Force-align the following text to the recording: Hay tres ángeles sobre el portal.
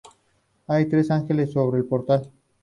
Hay 0.65 0.85
tres 0.89 1.11
ángeles 1.11 1.51
sobre 1.51 1.77
el 1.77 1.85
portal. 1.85 2.27